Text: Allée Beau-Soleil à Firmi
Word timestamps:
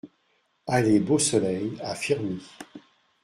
Allée 0.65 0.99
Beau-Soleil 0.99 1.77
à 1.79 1.93
Firmi 1.93 2.41